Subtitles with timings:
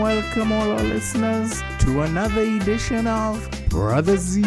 [0.00, 4.42] welcome all our listeners to another edition of Brother Z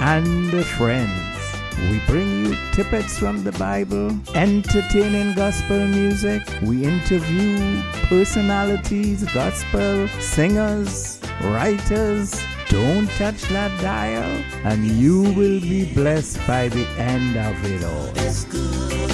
[0.00, 1.56] and Friends.
[1.90, 6.42] We bring you tippets from the Bible, entertaining gospel music.
[6.62, 12.42] We interview personalities, gospel singers, writers.
[12.68, 19.05] Don't touch that dial, and you will be blessed by the end of it all.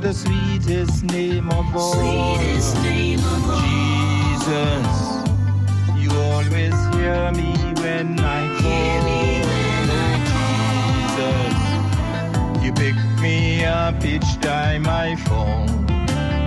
[0.00, 1.92] The sweetest name of all.
[1.94, 3.60] Sweetest name of all.
[3.60, 4.88] Jesus,
[5.98, 9.50] you always hear me when I Hear me call.
[9.50, 10.16] when I
[12.56, 15.66] Jesus, you pick me up each time I fall.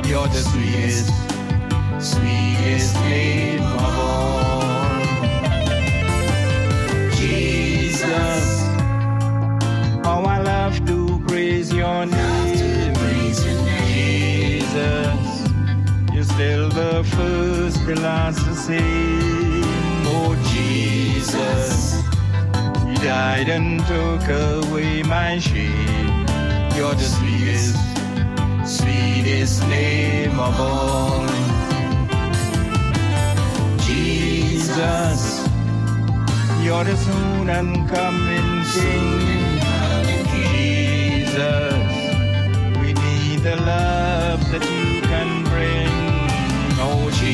[0.05, 1.11] You're the sweetest,
[1.99, 4.02] sweetest name of all.
[16.73, 19.61] The first, the same.
[20.05, 22.01] Oh, Jesus,
[22.87, 26.25] you died and took away my shame.
[26.75, 27.77] You're the sweetest,
[28.65, 31.27] sweetest name of all.
[33.85, 35.47] Jesus,
[36.63, 39.61] you're the soon and coming King.
[40.33, 41.83] Jesus,
[42.81, 44.82] we need the love that you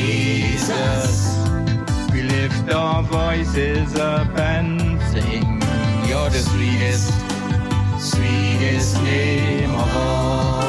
[0.00, 1.36] Jesus,
[2.12, 5.60] we lift our voices up and sing.
[6.08, 7.12] You're the sweetest,
[8.12, 10.62] sweetest name of all.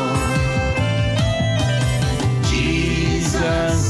[2.52, 3.82] Jesus,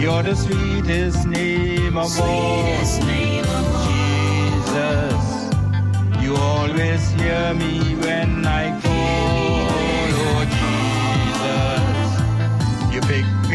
[0.00, 2.62] you're the sweetest name of all.
[3.06, 3.64] Name of.
[3.88, 5.24] Jesus,
[6.22, 8.95] you always hear me when I call.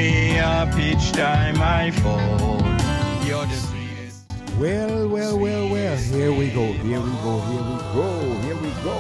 [0.01, 2.57] Me up each time I fall.
[4.59, 5.97] Well, well, well, well.
[5.97, 6.66] Here we go.
[6.73, 7.34] Here we go.
[7.51, 8.09] Here we go.
[8.45, 8.97] Here we go.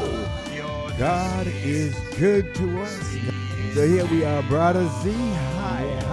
[0.97, 3.17] God is good to us.
[3.73, 5.11] So here we are, brother Z.
[5.11, 6.10] Hi.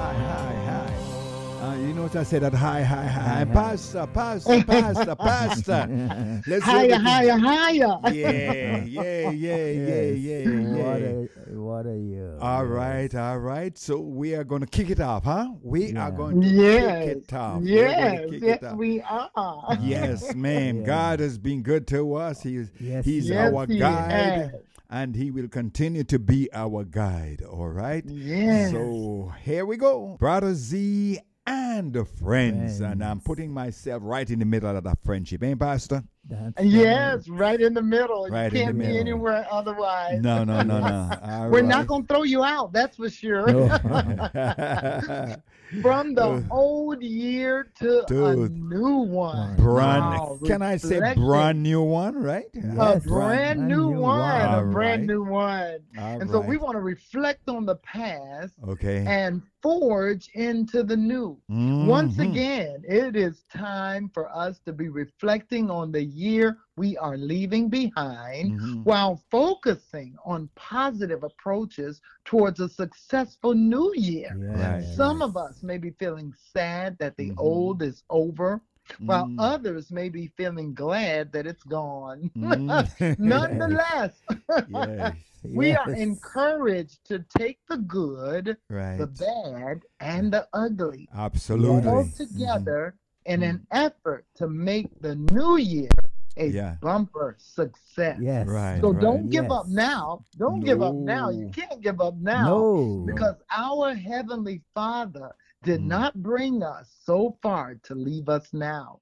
[1.98, 2.42] You know what I said?
[2.42, 3.42] That hi, hi, hi.
[3.42, 3.52] Mm-hmm.
[3.54, 6.42] Pastor, pastor, pastor, pastor.
[6.46, 7.98] Let's hear Higher, higher, higher.
[8.14, 11.08] Yeah, yeah, yeah, yeah, yeah, What yeah.
[11.08, 12.38] a, what a year.
[12.40, 13.76] All right, all right.
[13.76, 15.48] So we are going to kick it off, huh?
[15.60, 17.62] We are going to Yes, kick it off.
[17.62, 18.76] We are yes, kick yes, it off.
[18.76, 19.78] we are.
[19.80, 20.76] Yes, ma'am.
[20.82, 20.86] Yeah.
[20.86, 22.44] God has been good to us.
[22.44, 24.50] He's Yes, He's Yes, our he guide, has.
[24.88, 27.42] and He will continue to be our guide.
[27.42, 28.04] All right.
[28.06, 28.70] Yes.
[28.70, 34.38] So here we go, brother Z and the friends, and I'm putting myself right in
[34.40, 36.02] the middle of that friendship, ain't Pastor?
[36.28, 38.28] That's Yes, right in the middle.
[38.28, 39.00] Right in you can't be middle.
[39.00, 40.20] anywhere otherwise.
[40.20, 41.18] No, no, no, no.
[41.50, 41.64] We're right.
[41.64, 43.48] not going to throw you out, that's for sure.
[45.80, 49.56] From the Uh, old year to a new one.
[49.56, 50.02] brand.
[50.02, 52.16] Wow, can I say brand new one?
[52.22, 52.46] Right?
[52.78, 54.10] A Yes, brand brand new new one.
[54.10, 54.52] one.
[54.52, 55.80] A brand new one.
[55.96, 59.04] All And so we want to reflect on the past Okay.
[59.06, 61.40] and forge into the new.
[61.80, 62.20] Once Mhm.
[62.20, 67.68] again, it is time for us to be reflecting on the year we are leaving
[67.68, 68.84] behind Mhm.
[68.84, 74.32] while focusing on positive approaches towards a successful new year.
[74.38, 74.82] Right.
[74.94, 77.38] Some of us may be feeling sad that the Mhm.
[77.38, 78.60] old is over,
[79.04, 79.34] while Mm.
[79.38, 82.30] others may be feeling glad that it's gone.
[82.36, 82.88] Mm.
[83.18, 84.22] Nonetheless,
[84.68, 85.12] yes.
[85.44, 88.98] we are encouraged to take the good, Right.
[88.98, 91.88] the bad, and the ugly Absolutely.
[91.90, 92.94] all together
[93.26, 93.50] in Mm-hmm.
[93.50, 95.90] an effort to make the new year
[96.38, 96.76] a Yeah.
[96.80, 98.18] bumper success.
[98.20, 98.46] Yes.
[98.46, 99.00] Right, So right.
[99.00, 100.24] don't give up now.
[100.38, 101.30] Don't give up now.
[101.30, 103.02] You can't give up now No.
[103.06, 105.86] because our heavenly Father did Mm.
[105.86, 109.00] not bring us so far to leave us now.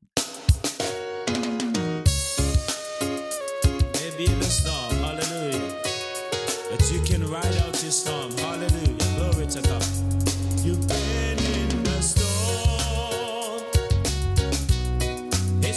[4.00, 5.74] Maybe in the storm, hallelujah.
[6.70, 8.96] That you can ride out your storm, hallelujah.
[9.18, 9.84] Glory to God.
[10.64, 13.62] You've been in the storm.
[15.62, 15.74] It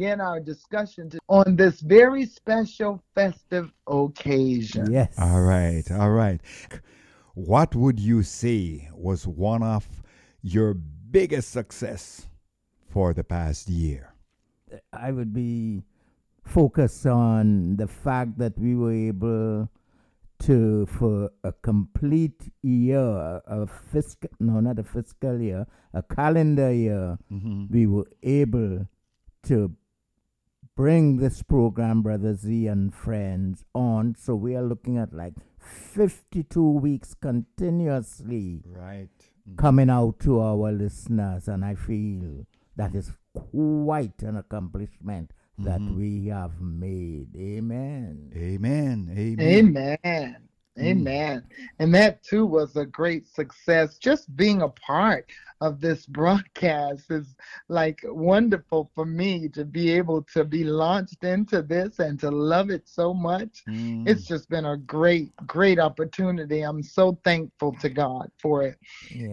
[0.00, 4.90] begin our discussion to- on this very special festive occasion.
[4.90, 5.12] Yes.
[5.18, 6.40] All right, all right.
[7.34, 9.86] What would you say was one of
[10.40, 12.28] your biggest success
[12.88, 14.14] for the past year?
[14.90, 15.82] I would be
[16.44, 19.68] focused on the fact that we were able
[20.46, 27.18] to, for a complete year, a fiscal, no, not a fiscal year, a calendar year,
[27.30, 27.66] mm-hmm.
[27.68, 28.86] we were able
[29.42, 29.76] to
[30.80, 34.16] bring this program, Brother Z and Friends, on.
[34.18, 39.10] So we are looking at like 52 weeks continuously Right.
[39.46, 39.56] Mm-hmm.
[39.56, 42.46] coming out to our listeners, and I feel
[42.76, 45.98] that is quite an accomplishment that mm-hmm.
[45.98, 47.36] we have made.
[47.36, 48.32] Amen.
[48.34, 49.12] Amen.
[49.14, 49.76] Amen.
[50.06, 50.36] Amen.
[50.78, 50.82] Mm.
[50.82, 51.44] Amen.
[51.78, 53.98] And that too was a great success.
[53.98, 57.34] Just being a part of this broadcast is
[57.68, 62.70] like wonderful for me to be able to be launched into this and to love
[62.70, 63.62] it so much.
[63.68, 64.08] Mm.
[64.08, 66.62] It's just been a great, great opportunity.
[66.62, 68.78] I'm so thankful to God for it.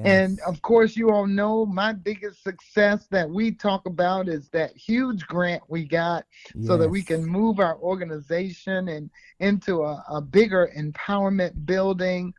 [0.05, 4.75] And of course, you all know my biggest success that we talk about is that
[4.75, 6.25] huge grant we got
[6.65, 12.34] so that we can move our organization and into a, a bigger empowerment building.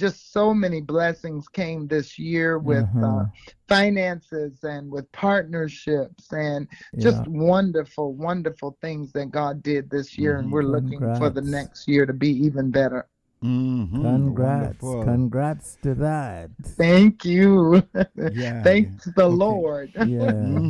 [0.00, 3.24] Just so many blessings came this year with uh, Uh-huh.
[3.68, 6.66] finances and with partnerships and
[6.98, 7.28] just Yeah.
[7.28, 10.38] wonderful, wonderful things that God did this year.
[10.38, 10.52] And Mhm.
[10.52, 13.06] we're looking for the next year to be even better.
[13.44, 14.00] Mhm.
[14.00, 14.82] Congrats.
[14.82, 15.04] Wonderful.
[15.04, 16.50] Congrats to that.
[16.78, 17.82] Thank you.
[18.32, 18.62] Yeah.
[18.64, 19.36] Thanks the Okay.
[19.44, 19.90] Lord.
[20.08, 20.60] Yeah.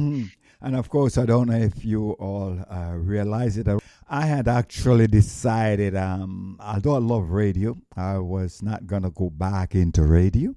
[0.62, 3.66] And of course, I don't know if you all uh, realize it.
[4.08, 9.30] I had actually decided, um, although I love radio, I was not going to go
[9.30, 10.54] back into radio.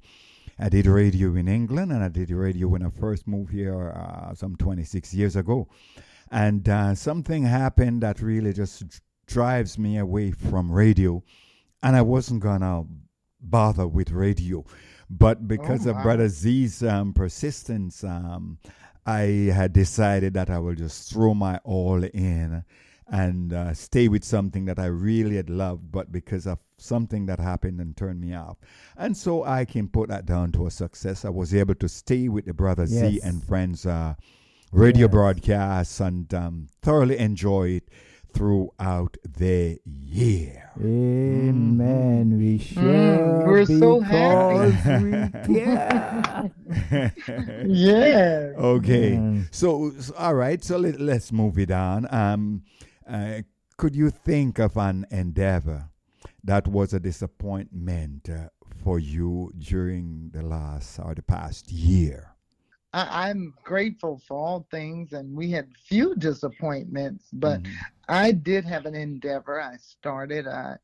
[0.60, 4.34] I did radio in England and I did radio when I first moved here uh,
[4.36, 5.68] some 26 years ago.
[6.32, 8.84] And uh, something happened that really just
[9.28, 11.24] drives me away from radio.
[11.82, 12.86] And I wasn't going to
[13.40, 14.66] bother with radio.
[15.10, 16.02] But because Oh, of.
[16.04, 18.58] Brother Z's um, persistence, um,
[19.06, 22.64] I had decided that I will just throw my all in
[23.08, 27.40] and uh, stay with something that I really had loved, but because of something that
[27.40, 28.58] happened and turned me off.
[28.98, 31.26] And so I can put that down to a success.
[31.26, 34.16] I was able to stay with the Brother Z and Friends uh,
[34.72, 35.12] radio Yes.
[35.12, 37.90] broadcasts and um, thoroughly enjoy it
[38.34, 40.72] throughout the year.
[40.80, 42.38] Amen.
[42.38, 45.30] We sure Mm, we're so because we.
[47.66, 48.54] Yeah.
[48.58, 49.12] Okay.
[49.12, 49.48] Mm.
[49.52, 50.64] So, so, all right.
[50.64, 52.08] So let, let's move it on.
[52.14, 52.64] Um,
[53.08, 53.42] uh,
[53.78, 55.90] could you think of an endeavor
[56.44, 58.50] that was a disappointment uh,
[58.84, 62.33] for you during the last or the past year?
[62.94, 67.74] I, I'm grateful for all things, and we had few disappointments, but Mhm.
[68.08, 69.60] I did have an endeavor.
[69.62, 70.48] I started.
[70.48, 70.78] I,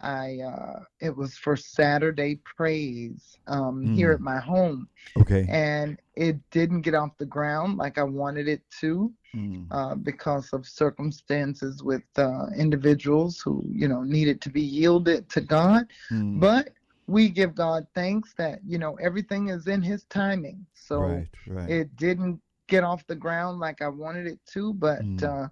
[0.00, 4.14] I uh, it was for Saturday praise um, here Mm.
[4.14, 4.88] at my home,
[5.20, 5.44] okay.
[5.48, 9.66] and it didn't get off the ground like I wanted it to Mm.
[9.70, 15.40] uh, because of circumstances with uh, individuals who you know needed to be yielded to
[15.40, 15.86] God.
[16.12, 16.40] Mm.
[16.40, 16.70] But
[17.08, 20.64] we give God thanks that you know everything is in His timing.
[20.74, 21.28] So right.
[21.46, 21.70] Right.
[21.70, 25.22] it didn't get off the ground like I wanted it to, but Mm.
[25.22, 25.48] uh,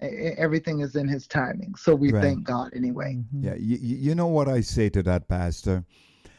[0.00, 1.74] everything is in His timing.
[1.76, 2.22] So we Right.
[2.22, 3.22] thank God anyway.
[3.34, 3.44] Mhm.
[3.44, 3.54] yeah.
[3.54, 5.84] You, you know what I say to that, Pastor?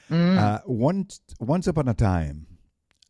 [0.10, 0.38] Mm.
[0.38, 2.48] Uh, once, once upon a time,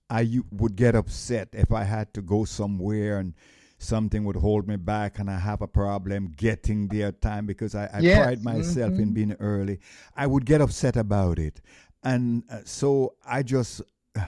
[0.10, 3.34] I would get upset if I had to go somewhere and
[3.78, 7.86] something would hold me back and I have a problem getting there time because I,
[7.94, 9.14] I Yes, pride myself in mhm.
[9.14, 9.80] being early.
[10.16, 11.62] I would get upset about it.
[12.04, 13.82] And uh, so I just.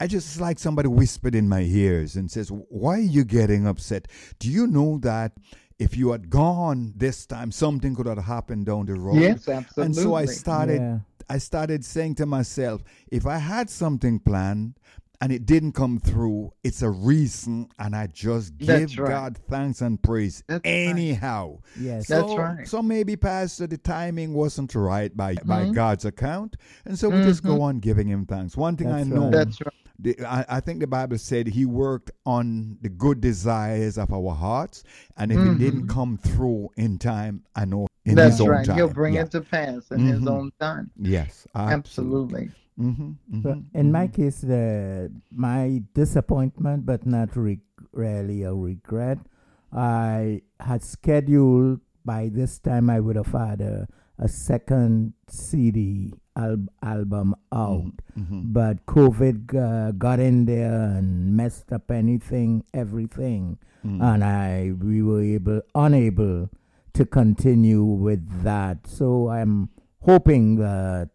[0.00, 4.06] I just like somebody whispered in my ears and says, "Why are you getting upset?
[4.38, 5.32] Do you know that
[5.80, 9.84] if you had gone this time, something could have happened down the road?" yes, absolutely.
[9.86, 10.98] And so I started Yeah.
[11.28, 14.74] I started saying to myself, if I had something planned
[15.20, 19.08] and it didn't come through, it's a reason, and I just give right.
[19.08, 20.70] God thanks and praise That's right.
[20.70, 21.58] anyhow.
[21.78, 22.06] Yes.
[22.06, 22.68] That's so, right.
[22.68, 25.74] So maybe, Pastor, the timing wasn't right by by Mhm.
[25.74, 27.56] God's account, and so we just Mm-hmm.
[27.56, 28.56] go on giving Him thanks.
[28.56, 29.32] One thing I know, right.
[29.32, 29.74] That's right.
[29.98, 34.32] the, I, I think the Bible said He worked on the good desires of our
[34.34, 34.84] hearts,
[35.16, 38.16] and if it didn't come through in time, I know in Mm-hmm.
[38.16, 38.64] That's His own right.
[38.66, 38.76] time.
[38.76, 39.22] He'll bring Yeah.
[39.22, 40.30] it to pass in His Mhm.
[40.30, 40.90] own time.
[40.96, 42.50] Yes, Absolutely.
[42.78, 47.60] Mm-hmm, So in my case, the my disappointment, but not re-
[47.92, 49.18] really a regret.
[49.72, 53.86] I had scheduled by this time I would have had a,
[54.18, 58.52] a second CD al- album out, Mm-hmm.
[58.52, 64.02] but COVID uh, got in there and messed up anything, everything, Mm.
[64.02, 66.50] and I we were able unable
[66.94, 68.86] to continue with that.
[68.88, 69.68] So I'm
[70.02, 71.10] hoping that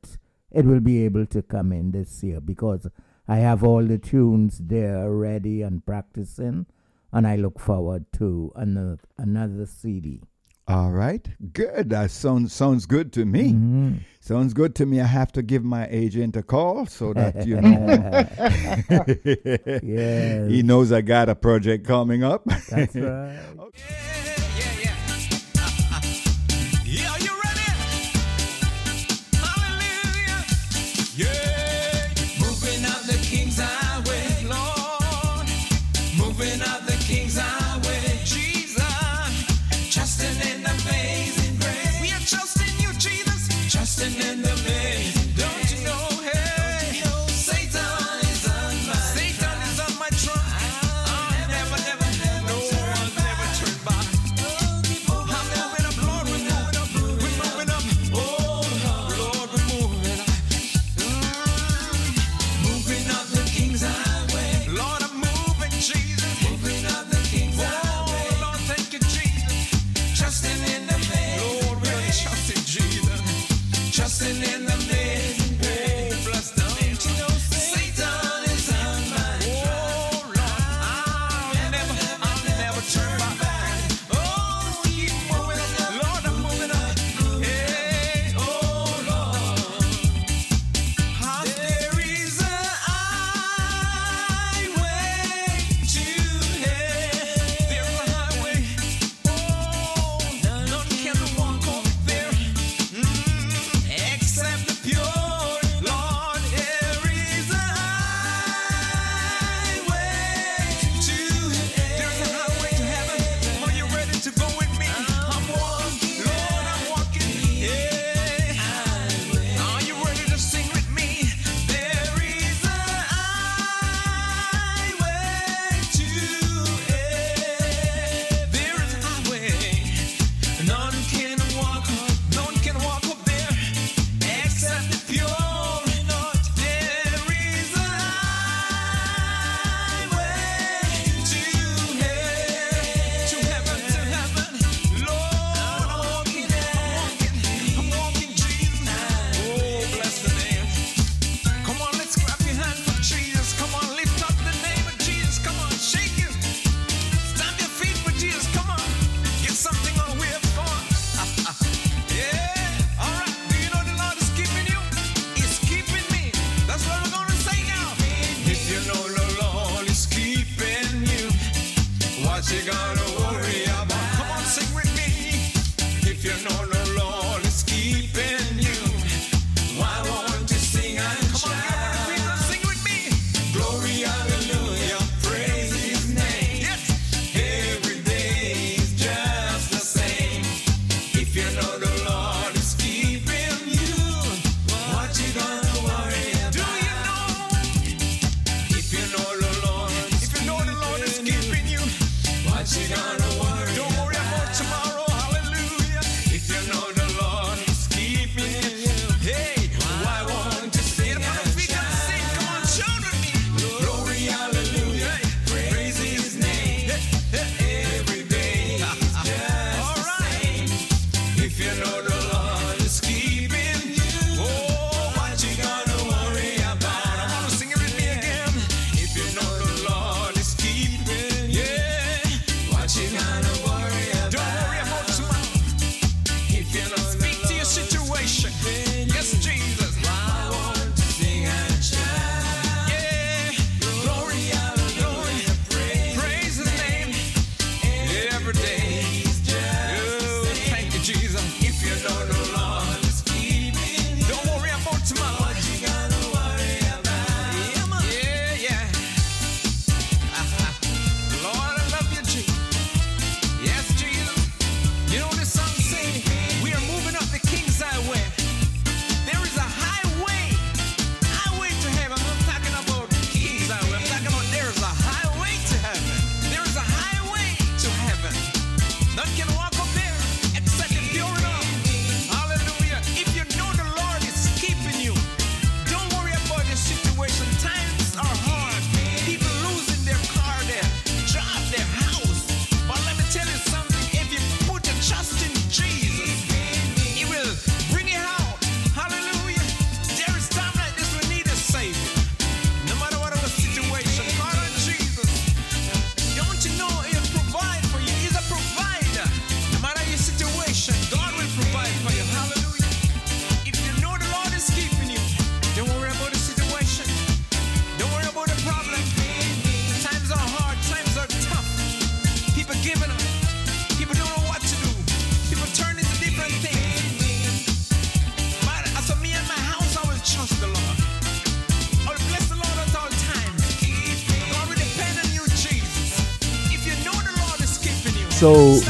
[0.53, 2.87] it will be able to come in this year because
[3.27, 6.65] I have all the tunes there ready and practicing,
[7.11, 10.21] and I look forward to another another CD.
[10.65, 11.89] All right, good.
[11.89, 13.51] That sounds sounds good to me.
[13.53, 13.99] Mhm.
[14.21, 15.01] Sounds good to me.
[15.01, 17.85] I have to give my agent a call so that you know
[19.83, 20.49] Yes.
[20.49, 22.45] he knows I got a project coming up.
[22.69, 22.95] That's right.
[22.95, 23.39] Yeah,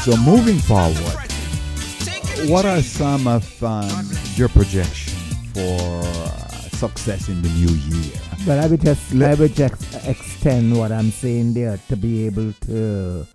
[0.05, 2.05] So- stop so the moving worry, stop the forward, fretting.
[2.05, 7.49] Take it to What are some of um, your projections for uh, success in the
[7.49, 8.11] new year?
[8.45, 12.25] But I would just Let- I would just extend what I'm saying there to be
[12.25, 13.25] able to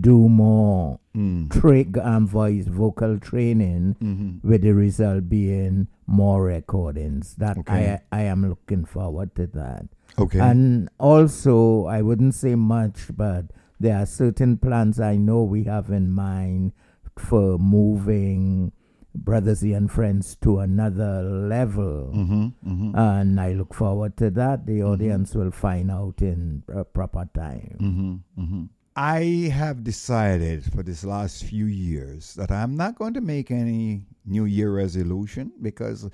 [0.00, 1.48] do more Mm.
[1.50, 4.46] trick um, voice vocal training Mm-hmm.
[4.46, 7.34] with the result being more recordings.
[7.38, 8.00] That Okay.
[8.12, 9.86] I I am looking forward to that.
[10.18, 10.40] Okay.
[10.40, 13.46] And also I wouldn't say much, but
[13.78, 16.72] there are certain plans I know we have in mind
[17.18, 18.72] for moving
[19.14, 24.66] brothers and friends to another level mm-hmm, mm-hmm, and I look forward to that.
[24.66, 26.62] The audience will find out in
[26.92, 27.76] proper time.
[27.80, 28.64] mm-hmm, mm-hmm.
[28.98, 34.06] I have decided for this last few years that I'm not going to make any
[34.24, 36.08] New Year resolution because,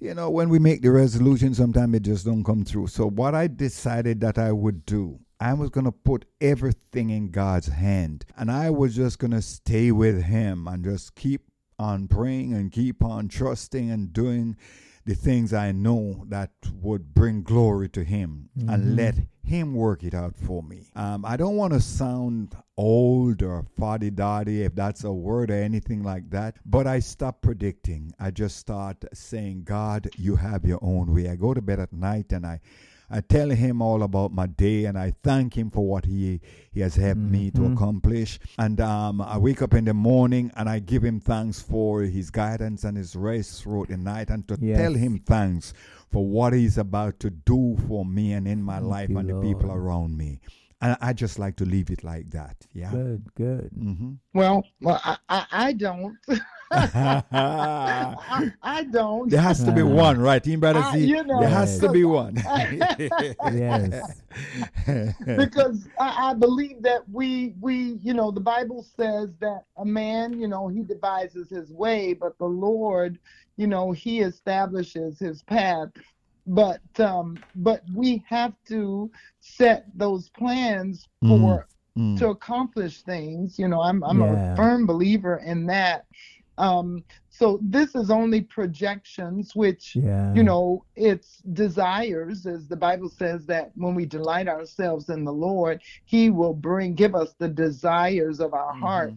[0.00, 2.88] you know, when we make the resolution, sometimes it just don't come through.
[2.88, 7.30] So what I decided that I would do, I was going to put everything in
[7.30, 11.42] God's hand and I was just going to stay with Him and just keep
[11.78, 14.56] on praying and keep on trusting and doing
[15.04, 20.14] the things I know that would bring glory to Him and let Him work it
[20.14, 20.86] out for me.
[20.96, 25.62] Um, I don't want to sound old or foddy doddy, if that's a word or
[25.62, 28.14] anything like that, but I stop predicting.
[28.18, 31.28] I just start saying, God, you have your own way.
[31.28, 32.60] I go to bed at night and I
[33.10, 36.40] I tell him all about my day and I thank him for what he,
[36.72, 38.38] he has helped me to accomplish.
[38.58, 42.30] And um, I wake up in the morning and I give him thanks for his
[42.30, 44.78] guidance and his rest throughout the night and to Yes.
[44.78, 45.74] tell him thanks
[46.10, 49.28] for what he's about to do for me and in my Thank life you, and
[49.28, 50.40] the people around me.
[50.80, 52.56] And I just like to leave it like that.
[52.72, 52.90] Yeah.
[52.90, 53.70] Good, good.
[53.76, 56.16] hmm Well, well, I, I, I don't.
[56.74, 59.30] I, I don't.
[59.30, 61.04] there has to be one, right, Team Brother I- Z?
[61.06, 62.36] you know, there has to be one.
[63.52, 64.20] Yes.
[65.36, 70.38] because I, I believe that we we you know the Bible says that a man
[70.40, 73.18] you know he devises his way, but the Lord
[73.56, 75.88] you know he establishes his path.
[76.46, 79.10] But um, but we have to
[79.40, 82.18] set those plans for Mm.
[82.18, 83.56] to accomplish things.
[83.56, 84.52] You know, I'm I'm Yeah.
[84.52, 86.06] a firm believer in that.
[86.58, 90.32] Um, so this is only projections, which Yeah.
[90.34, 95.32] you know, it's desires, as the Bible says that when we delight ourselves in the
[95.32, 99.14] Lord, He will bring give us the desires of our heart.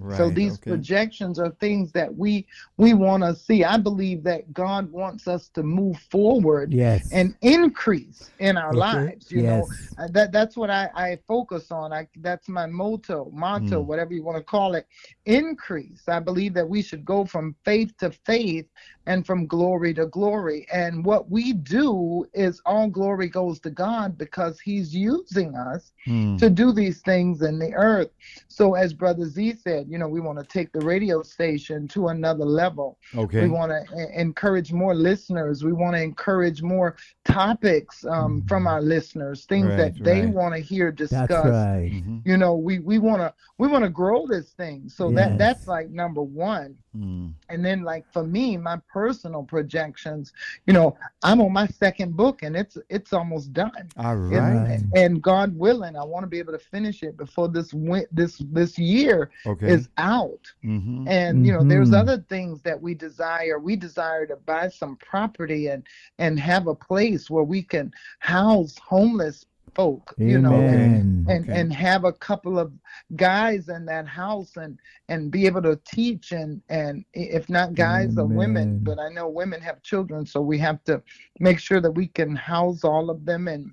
[0.00, 0.16] Right.
[0.16, 0.70] so these okay.
[0.70, 2.46] projections are things that we
[2.78, 3.64] we want to see.
[3.64, 7.06] I believe that God wants us to move forward Yes.
[7.12, 8.78] and increase in our Okay.
[8.78, 9.30] lives.
[9.30, 9.94] You know, yes.
[9.98, 11.92] uh, that that's what I, I focus on.
[11.92, 13.86] I that's my motto, motto, Mm.
[13.86, 14.86] whatever you want to call it.
[15.26, 16.08] Increase.
[16.08, 18.66] I believe that we should go from faith to faith
[19.06, 20.66] and from glory to glory.
[20.72, 26.38] And what we do is all glory goes to God because He's using us Mm.
[26.38, 28.10] to do these things in the earth.
[28.48, 32.08] So as Brother Z said, you know, we want to take the radio station to
[32.08, 32.98] another level.
[33.16, 33.42] Okay.
[33.42, 35.64] We want to encourage more listeners.
[35.64, 40.34] We want to encourage more topics um, from our listeners, things Right, that they right.
[40.34, 41.28] want to hear discussed.
[41.28, 41.90] That's right.
[41.92, 42.22] Mhm.
[42.24, 44.88] You know, we we want to we want to grow this thing.
[44.88, 46.76] So that that's like number one.
[46.96, 47.32] Mm.
[47.48, 50.32] And then like for me, my personal projections,
[50.66, 53.88] you know, I'm on my second book and it's it's almost done.
[53.96, 54.68] All And- right.
[54.70, 54.80] Right.
[54.96, 58.38] And God willing, I want to be able to finish it before this win- this
[58.50, 59.70] this year Okay.
[59.70, 60.52] is out.
[60.64, 61.06] mm-hmm.
[61.06, 62.00] And you know, there's Mhm.
[62.00, 63.58] other things that we desire.
[63.60, 65.86] We desire to buy some property and
[66.18, 70.14] and have a place where we can house homeless folk.
[70.18, 71.24] You know, and Amen.
[71.28, 72.72] and, and have a couple of
[73.16, 74.78] guys in that house and
[75.08, 79.28] and be able to teach and and if not guys or women but i know
[79.28, 81.02] women have children so we have to
[81.40, 83.70] make sure that we can house all of them and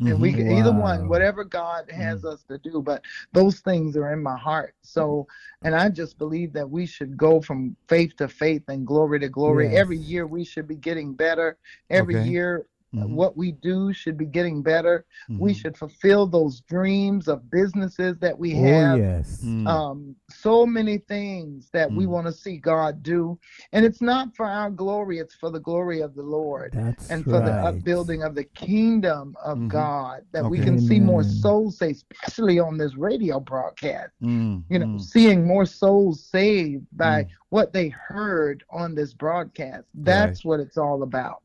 [0.00, 0.36] and we Mhm.
[0.36, 4.36] can either one whatever god has us to do but those things are in my
[4.36, 5.26] heart so
[5.62, 9.28] and i just believe that we should go from faith to faith and glory to
[9.28, 9.78] glory Yes.
[9.78, 11.58] every year we should be getting better
[11.90, 12.28] every Okay.
[12.28, 13.10] year Mhm.
[13.10, 15.56] what we do should be getting better we Mhm.
[15.56, 19.42] should fulfill those dreams of businesses that we Oh have yes.
[19.44, 19.66] Mm.
[19.68, 22.08] um, so many things that we Mm.
[22.08, 23.38] want to see God do.
[23.72, 27.24] And it's not for our glory, it's for the glory of the Lord That's and
[27.24, 29.68] for the upbuilding of the kingdom of Mhm.
[29.68, 30.64] God, that we Okay.
[30.70, 34.12] can see more souls saved, especially on this radio broadcast.
[34.22, 34.64] Mm.
[34.70, 35.00] You know, Mm.
[35.00, 37.28] seeing more souls saved by Mm.
[37.50, 39.84] what they heard on this broadcast.
[39.94, 41.42] That's what it's all about.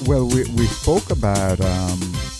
[0.00, 1.98] Well, we, we spoke about um,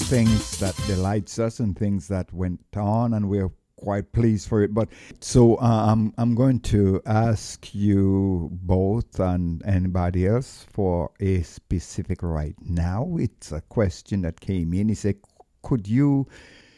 [0.08, 4.72] things that delights us and things that went on, and we're quite pleased for it.
[4.72, 4.88] But
[5.20, 12.22] so uh, I'm I'm going to ask you both and anybody else for a specific
[12.22, 13.16] right now.
[13.18, 14.88] It's a question that came in.
[14.88, 15.16] He said,
[15.62, 16.28] "Could you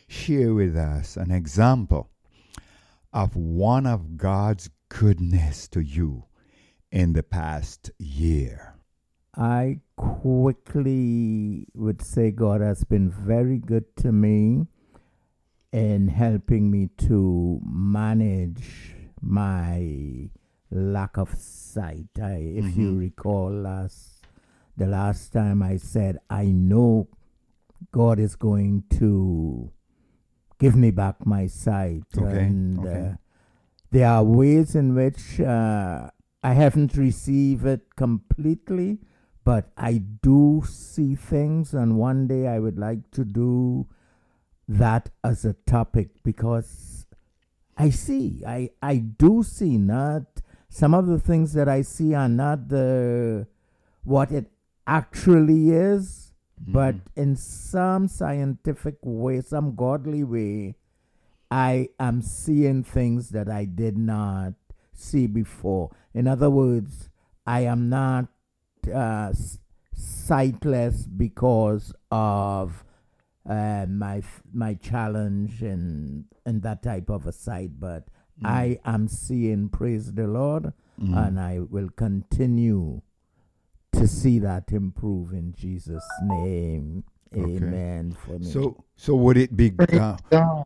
[0.09, 2.11] share with us an example
[3.13, 6.25] of one of God's goodness to you
[6.91, 8.75] in the past year?"
[9.37, 14.67] I quickly would say God has been very good to me
[15.73, 20.31] in helping me to manage my
[20.71, 22.09] lack of sight.
[22.21, 24.23] I, if you recall last
[24.77, 27.09] the last time I said I know
[27.93, 29.71] God is going to
[30.59, 33.09] give me back my sight Okay, and okay.
[33.09, 33.15] Uh,
[33.91, 36.11] there are ways in which uh,
[36.43, 38.99] I haven't received it completely,
[39.45, 43.87] but I do see things, and one day I would like to do
[44.67, 47.07] that as a topic because
[47.77, 50.23] I see, I, I do see not
[50.69, 53.47] some of the things that I see are not the
[54.03, 54.51] what it
[54.87, 57.21] actually is, but mm-hmm.
[57.21, 60.77] in some scientific way, some godly way,
[61.51, 64.55] I am seeing things that I did not
[64.93, 65.91] see before.
[66.13, 67.11] In other words,
[67.47, 68.27] I am not
[68.89, 69.33] uh,
[69.95, 72.85] sightless because of
[73.49, 78.05] uh, my f- my challenge and and that type of a sight, but
[78.45, 79.69] I am seeing.
[79.69, 83.03] Praise the Lord, and I will continue
[83.93, 87.05] to see that improve in Jesus' name.
[87.37, 88.17] Amen.
[88.25, 88.47] For me.
[88.47, 90.17] So, so would it be uh,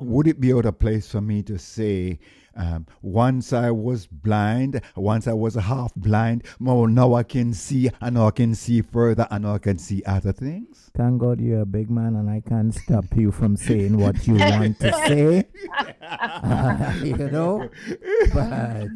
[0.01, 2.19] would it be out of place for me to say,
[2.59, 7.89] um, once I was blind, once I was half blind, well, now I can see,
[8.01, 10.91] and now I can see further, and now I can see other things?
[10.97, 14.35] Thank God you're a big man and I can't stop you from saying what you
[14.39, 15.45] want to say.
[16.03, 17.71] Uh, you know?
[18.35, 18.89] But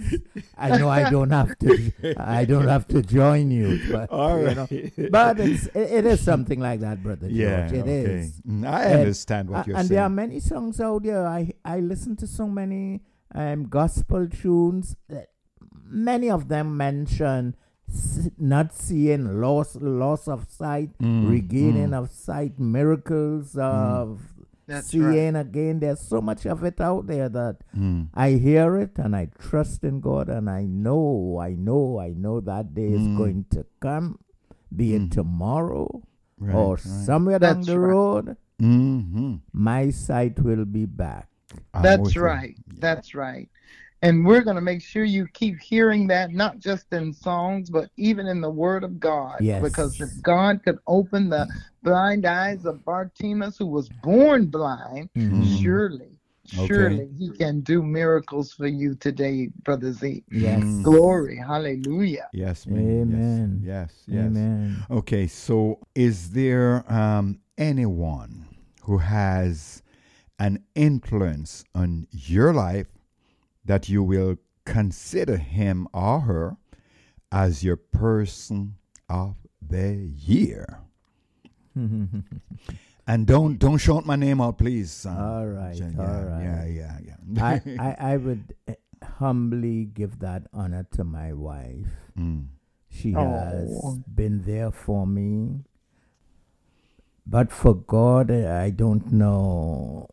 [0.58, 3.80] I know I don't have to I don't have to join you.
[3.90, 4.66] But All you know,
[5.10, 7.32] but it's it, it is something like that, brother George.
[7.32, 8.02] Yeah, It okay.
[8.04, 8.40] is.
[8.48, 9.90] Mm, I And- understand what Uh, you're and saying.
[9.90, 11.26] And there are many songs out there.
[11.26, 13.00] I I listen to so many
[13.34, 14.96] um, gospel tunes.
[15.08, 15.28] that
[15.84, 17.54] Many of them mention
[18.38, 24.20] not seeing, loss loss of sight, Mm, regaining of sight, miracles of
[24.66, 25.80] That's seeing again.
[25.80, 29.84] There's so much of it out there that Mm, I hear it and I trust
[29.84, 33.16] in God and I know, I know, I know that day is Mm.
[33.16, 34.18] going to come,
[34.74, 36.02] be it tomorrow
[36.38, 36.80] right, or right.
[36.80, 37.92] somewhere down That's the right.
[37.92, 39.40] road Mhm.
[39.52, 41.28] my sight will be back.
[41.74, 42.22] I'm That's with you.
[42.22, 42.56] right.
[42.78, 43.48] That's right.
[44.02, 47.88] And we're going to make sure you keep hearing that, not just in songs, but
[47.96, 49.38] even in the Word of God.
[49.40, 49.62] Yes.
[49.62, 51.48] Because if God could open the
[51.84, 55.62] blind eyes of Bartimaeus, who was born blind, Mhm.
[55.62, 56.18] surely,
[56.58, 56.66] Okay.
[56.66, 60.24] surely He can do miracles for you today, Brother Z.
[60.32, 60.60] Yes.
[60.64, 60.82] Mm.
[60.82, 61.36] Glory.
[61.36, 62.28] Hallelujah.
[62.32, 62.78] Yes, ma'am.
[62.80, 63.60] Amen.
[63.62, 64.26] Yes, yes, yes.
[64.26, 64.76] Amen.
[64.90, 68.46] Okay, so is there um, anyone
[68.82, 69.82] who has
[70.42, 72.88] an influence on your life
[73.64, 76.56] that you will consider him or her
[77.30, 78.74] as your person
[79.08, 79.94] of the
[80.32, 80.80] year?
[83.04, 85.04] And don't don't shout my name out, please.
[85.06, 86.42] um, All right, yeah, right.
[86.46, 87.42] Yeah, yeah, yeah.
[87.42, 87.52] I,
[87.88, 88.74] I, I would uh,
[89.18, 91.90] humbly give that honor to my wife.
[92.16, 92.46] Mm.
[92.88, 93.26] She Oh.
[93.26, 95.64] has been there for me.
[97.26, 100.06] But for God, I don't know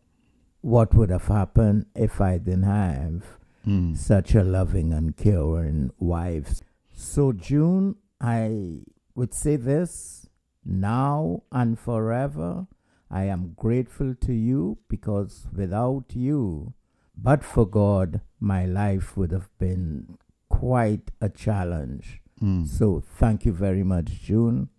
[0.60, 3.94] what would have happened if I didn't have Mm.
[3.96, 6.60] such a loving and caring wife.
[6.92, 10.26] So, June, I would say this
[10.64, 12.66] now and forever.
[13.10, 16.72] I am grateful to you because without you,
[17.16, 20.16] but for God, my life would have been
[20.48, 22.22] quite a challenge.
[22.40, 22.66] Mm.
[22.66, 24.70] So, thank you very much, June,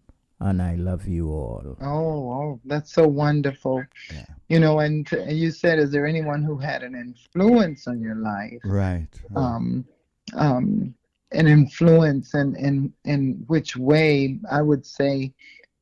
[0.41, 1.77] and I love you all.
[1.81, 3.83] Oh, oh, that's so wonderful.
[4.11, 4.25] Yeah.
[4.49, 8.59] You know, and you said, is there anyone who had an influence on your life?
[8.65, 9.07] Right.
[9.29, 9.41] right.
[9.41, 9.85] um,
[10.33, 10.93] um,
[11.31, 15.33] an influence in, in, in which way I would say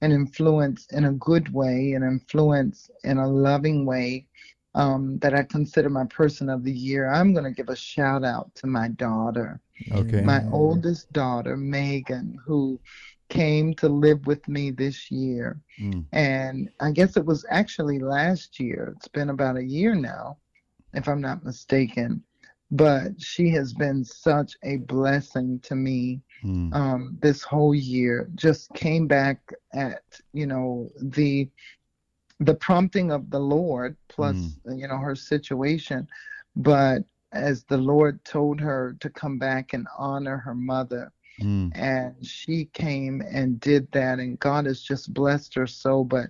[0.01, 4.27] an influence in a good way, an influence in a loving way
[4.75, 7.11] um, that I consider my person of the year.
[7.11, 9.59] I'm going to give a shout out to my daughter,
[9.91, 10.21] Okay.
[10.21, 12.79] my oldest daughter, Megan, who
[13.29, 15.59] came to live with me this year.
[15.79, 16.05] Mm.
[16.13, 18.93] And I guess it was actually last year.
[18.97, 20.37] It's been about a year now,
[20.93, 22.23] if I'm not mistaken.
[22.71, 26.73] but she has been such a blessing to me Mm.
[26.73, 28.29] um, this whole year.
[28.35, 31.49] Just came back at you know the
[32.39, 36.07] the prompting of the Lord plus you know her situation,
[36.55, 41.11] but as the Lord told her to come back and honor her mother,
[41.41, 41.71] Mm.
[41.73, 46.03] and she came and did that, and God has just blessed her so.
[46.03, 46.27] But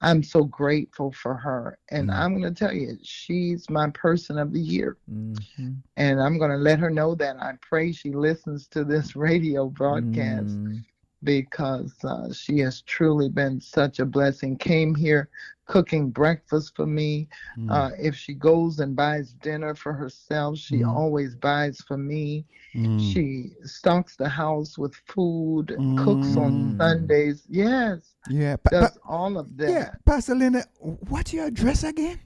[0.00, 2.14] I'm so grateful for her, and Mm.
[2.14, 5.82] I'm going to tell you, she's my person of the year Mhm.
[5.96, 9.68] and I'm going to let her know that I pray she listens to this radio
[9.68, 10.84] broadcast Mm.
[11.24, 14.56] Because uh, she has truly been such a blessing.
[14.56, 15.28] Came here
[15.66, 17.28] cooking breakfast for me.
[17.56, 17.70] Mm.
[17.70, 20.88] Uh, if she goes and buys dinner for herself, she Mm.
[20.94, 22.44] always buys for me.
[22.74, 23.12] Mm.
[23.12, 26.78] She stocks the house with food, cooks on Mm.
[26.78, 27.46] Sundays.
[27.48, 28.56] Yes, yeah.
[28.56, 29.66] Pa- does pa- all of yeah.
[29.72, 30.04] that.
[30.04, 30.64] Pastor Linda,
[31.08, 32.18] what's your address again?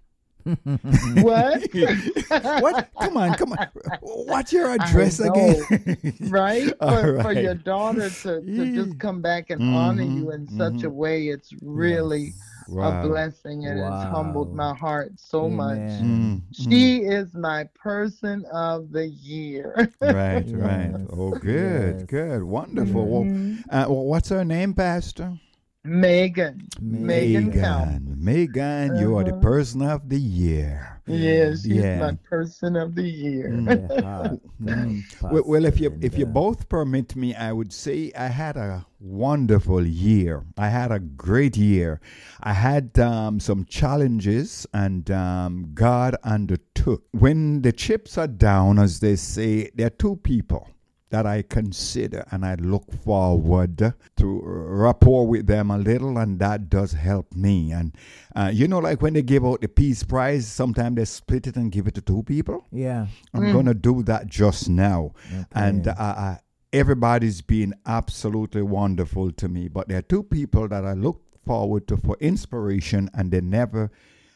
[1.01, 1.68] What?
[2.55, 2.78] what?
[3.01, 3.59] Come on, come on.
[4.01, 5.24] What's your address know.
[5.24, 5.68] again?
[6.20, 6.72] right?
[6.86, 10.84] For, for your daughter to, to just come back and honor Mhm, you in such
[10.84, 10.90] a mhm.
[10.90, 12.34] way, it's really
[12.66, 12.88] Wow.
[12.88, 16.03] a blessing and it's humbled my heart so much.
[16.03, 16.92] Mm, mm.
[16.92, 19.92] She is my person of the year.
[20.03, 20.97] Right, right.
[21.11, 22.07] Oh, good, yes.
[22.07, 23.09] good, wonderful.
[23.09, 23.64] Well, Mhm.
[23.70, 25.38] uh, well, what's her name, Pastor?
[25.87, 26.66] Megan.
[26.80, 28.03] Megan Count.
[28.03, 28.16] Megan.
[28.18, 29.41] Megan, you are the Uh-huh.
[29.41, 31.01] person of the year.
[31.07, 32.01] Yes, she's Yeah.
[32.01, 33.51] my person of the year.
[33.51, 34.41] Mm.
[34.59, 38.57] Yeah, Well, well, if you if you both permit me, I would say I had
[38.57, 40.43] a wonderful year.
[40.59, 42.01] I had a great year.
[42.43, 47.03] I had um, some challenges, and um, God undertook.
[47.12, 50.68] When the chips are down, as they say, there are two people
[51.11, 56.68] that I consider and I look forward to rapport with them a little, and that
[56.68, 57.72] does help me.
[57.72, 57.94] And
[58.34, 61.57] uh, you know, like when they give out the Peace Prize, sometimes they split it
[61.57, 62.66] and give it to two people.
[62.72, 63.07] Yeah.
[63.34, 65.12] I'm gonna do that just now,
[65.52, 66.00] and uh, Okay.
[66.00, 66.34] uh,
[66.72, 69.68] everybody's been absolutely wonderful to me.
[69.68, 73.90] But there are two people that I look forward to for inspiration, and they never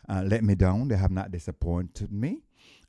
[0.08, 0.88] uh, let me down.
[0.88, 2.42] They have not disappointed me.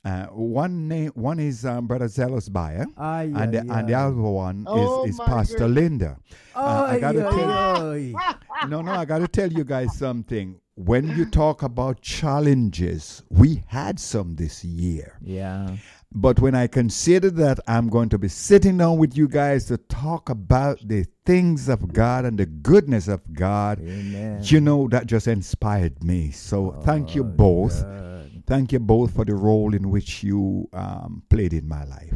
[0.04, 4.14] Uh, one name, one is um, Brother Zealous Bayer, yeah, and the, and the other
[4.16, 5.76] one Oh, is, is Pastor goodness.
[5.76, 6.16] Linda.
[6.56, 8.66] Uh, I gotta ay, tell ay.
[8.68, 10.58] no, no, I got to tell you guys something.
[10.74, 15.18] When you talk about challenges, we had some this year.
[15.22, 15.76] Yeah.
[16.14, 19.76] But when I consider that I'm going to be sitting down with you guys to
[19.78, 24.40] talk about the things of God and the goodness of God, Amen.
[24.44, 26.30] you know, that just inspired me.
[26.32, 27.82] So thank you Oh, both.
[27.82, 28.11] good.
[28.52, 32.12] Thank you both for the role in which you um, played in my life.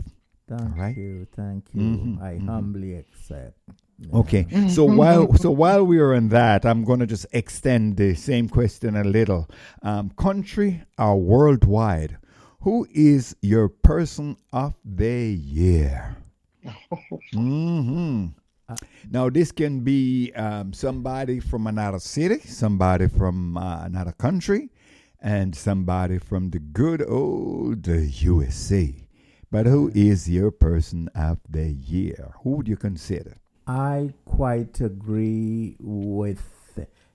[0.47, 0.95] Thank right.
[0.95, 1.27] you.
[1.35, 1.81] Thank you.
[1.81, 2.45] Mhm, I mhm.
[2.45, 3.57] humbly accept.
[4.13, 4.47] Okay.
[4.69, 8.51] So while so while we are on that, I'm going to just extend the same
[8.51, 9.49] question a little.
[9.81, 12.19] Um, country or worldwide,
[12.61, 16.19] who is your person of the year?
[17.33, 18.27] hmm
[19.11, 24.69] Now this can be um, somebody from another city, somebody from uh, another country,
[25.27, 28.95] and somebody from the good old USA.
[29.51, 32.33] But who is your person of the year?
[32.43, 33.37] Who would you consider?
[33.67, 36.45] I quite agree with.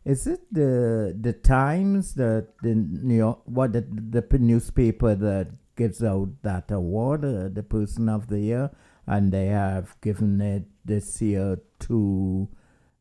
[0.03, 5.47] Is it the the Times that the New York what the, the newspaper that
[5.77, 8.71] gives out that award, uh, the person of the year,
[9.07, 12.49] and they have given it this year to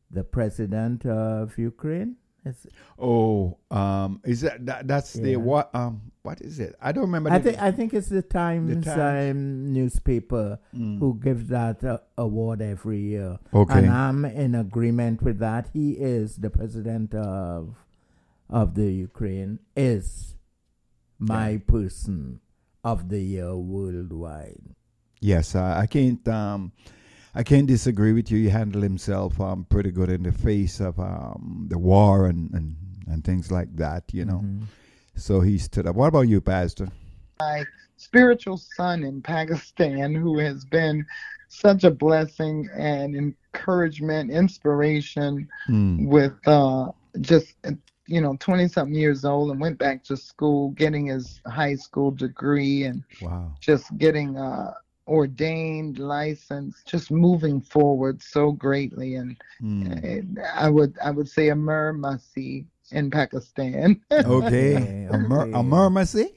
[0.09, 2.15] the president of Ukraine.
[2.43, 2.65] Is,
[2.97, 5.69] Oh, um, is that, that that's the what?
[5.75, 6.75] Um, what is it?
[6.81, 7.29] I don't remember.
[7.31, 9.31] I think I think it's the Times, Times.
[9.35, 10.99] Um, newspaper Mm.
[10.99, 13.37] who gives that uh, award every year.
[13.53, 13.79] Okay.
[13.79, 15.69] And I'm in agreement with that.
[15.73, 17.75] He is the president of
[18.49, 20.35] of the Ukraine is
[21.19, 22.39] my person
[22.83, 24.75] of the year worldwide.
[25.19, 26.27] Yes, I, I can't.
[26.27, 26.71] Um,
[27.33, 28.37] I can't disagree with you.
[28.39, 32.75] He handled himself um, pretty good in the face of um, the war and, and,
[33.07, 34.03] and things like that.
[34.13, 34.63] You know, Mhm.
[35.15, 35.95] so he stood up.
[35.95, 36.89] What about you, Pastor?
[37.39, 37.65] my
[37.97, 41.03] spiritual son in Pakistan who has been
[41.47, 46.07] such a blessing and encouragement, inspiration Mm.
[46.07, 47.55] with uh, just,
[48.05, 52.11] you know, 20 something years old and went back to school, getting his high school
[52.11, 53.53] degree and Wow.
[53.59, 54.73] just getting uh,
[55.11, 59.15] ordained, licensed, just moving forward so greatly.
[59.15, 60.37] And Mm.
[60.55, 64.01] I would, I would say Amir Masi in Pakistan.
[64.11, 64.75] Okay.
[64.75, 66.33] Okay, A, mur- a okay.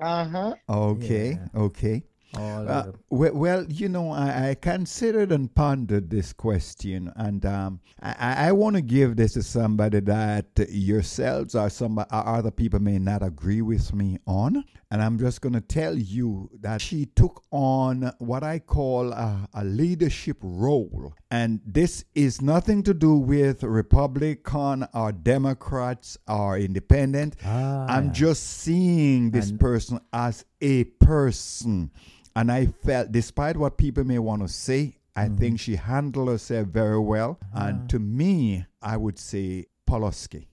[0.00, 0.54] uh huh.
[0.68, 1.38] Okay.
[1.40, 1.60] Yeah.
[1.60, 2.02] Okay.
[2.36, 8.48] Uh, well, well, you know, I, I considered and pondered this question, and um, I,
[8.48, 12.98] I want to give this to somebody that yourselves or some or other people may
[12.98, 14.62] not agree with me on.
[14.90, 19.46] And I'm just going to tell you that she took on what I call a,
[19.52, 21.12] a leadership role.
[21.30, 27.36] And this is nothing to do with Republican or Democrats or independent.
[27.44, 31.90] Ah, I'm just seeing this And- person as a person.
[32.34, 35.36] And I felt, despite what people may want to say, I Mm-hmm.
[35.36, 37.38] think she handled herself very well.
[37.54, 37.66] Ah.
[37.66, 40.46] And to me, I would say Poloski.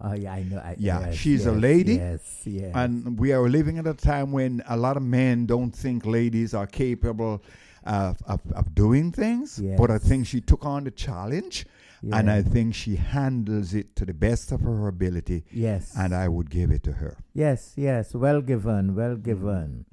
[0.00, 0.58] Oh yeah, I know.
[0.58, 2.72] I, Yeah, yes, she's a lady, Yes, yes.
[2.74, 6.52] And we are living at a time when a lot of men don't think ladies
[6.54, 7.42] are capable
[7.84, 9.60] of, of, of doing things.
[9.78, 11.66] But I think she took on the challenge.
[12.12, 15.44] And I think she handles it to the best of her ability.
[15.50, 15.92] yes.
[15.96, 17.16] And I would give it to her.
[17.34, 18.14] yes, yes.
[18.14, 18.96] Well given, Mm-hmm.
[18.96, 19.86] well given.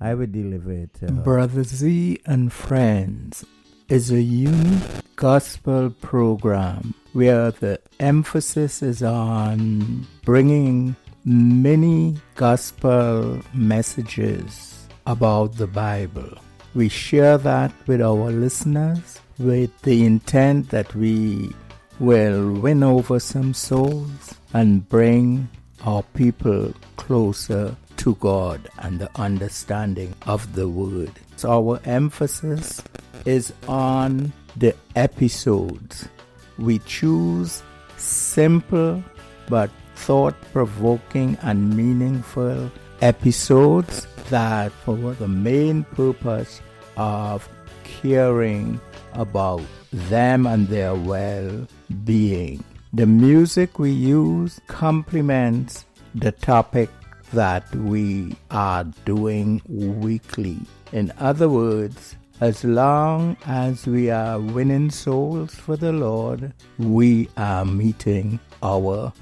[0.00, 1.22] I would deliver it to her.
[1.22, 3.46] Brother Z and Friends
[3.88, 4.82] is a unique
[5.16, 16.38] gospel program where the emphasis is on bringing many gospel messages about the Bible.
[16.74, 21.52] We share that with our listeners with the intent that we
[21.98, 25.48] will win over some souls and bring
[25.84, 31.12] our people closer to God and the understanding of the Word.
[31.36, 32.82] So our emphasis
[33.24, 36.08] is on the episodes.
[36.58, 37.62] We choose
[37.96, 39.02] simple
[39.48, 42.70] but thought provoking and meaningful
[43.00, 46.60] episodes that for the main purpose
[46.96, 47.48] of
[47.84, 48.80] caring
[49.12, 49.62] about
[49.92, 51.66] them and their well
[52.04, 52.64] being.
[52.92, 56.88] The music we use complements the topic
[57.32, 60.58] that we are doing weekly.
[60.92, 67.64] In other words, as long as we are winning souls for the Lord, we are
[67.64, 69.12] meeting our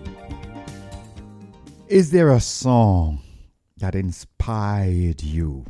[1.89, 3.21] Is there a song
[3.85, 5.63] that inspired you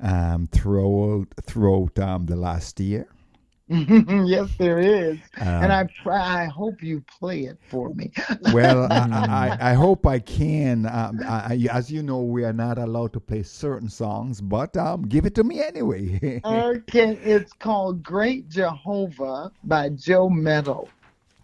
[0.00, 3.06] um, throughout throughout um, the last year?
[3.68, 5.18] yes, there is.
[5.36, 8.10] and Um, I try, I hope you play it for me.
[8.54, 10.86] well, I, I, I hope I can.
[10.86, 14.74] Um, I, I- as you know, we are not allowed to play certain songs, but
[14.78, 16.40] um, give it to me anyway.
[16.44, 20.88] okay, it's called Great Jehovah by Joe Mettle.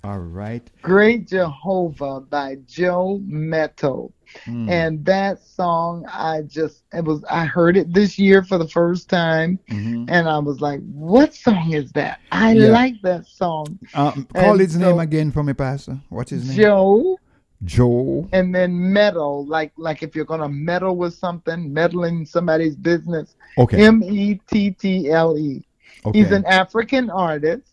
[0.05, 0.69] All right.
[0.83, 4.13] Great Jehovah by Joe Mettle.
[4.47, 4.69] Mm.
[4.69, 9.09] And that song, I just, it was, I heard it this year for the first
[9.09, 9.59] time.
[9.71, 10.07] Mhm.
[10.09, 12.19] And I was like, what song is that?
[12.33, 12.69] I Yeah.
[12.71, 13.79] like that song.
[13.95, 15.99] Um, call And his name again for me, Pastor.
[16.09, 16.57] What's his name?
[16.57, 17.19] Joe
[17.65, 18.29] Joe.
[18.33, 23.37] and then meddle, like like if you're gonna meddle with something, meddling somebody's business.
[23.57, 23.85] Okay.
[23.85, 25.65] M E T T L E.
[26.13, 27.72] He's an African artist.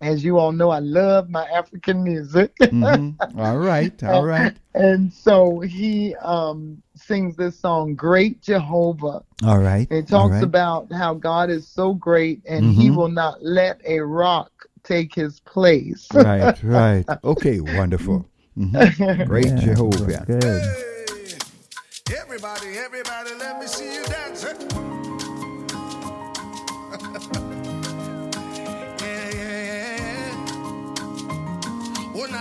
[0.00, 2.56] As you all know, I love my African music.
[2.60, 3.16] Mhm.
[3.38, 4.02] All right.
[4.04, 4.56] All right.
[4.74, 9.22] and so he um sings this song, Great Jehovah.
[9.44, 9.86] All right.
[9.90, 10.42] It talks right.
[10.42, 12.96] about how God is so great and he Mhm.
[12.96, 14.50] will not let a rock
[14.84, 16.08] take his place.
[16.14, 16.62] right.
[16.62, 17.04] Right.
[17.24, 17.60] Okay.
[17.60, 18.26] Wonderful.
[18.58, 19.26] Mhm.
[19.26, 20.24] Great Yeah, Jehovah.
[20.26, 20.42] Good.
[20.42, 24.46] Hey, everybody, everybody, let me see you dance.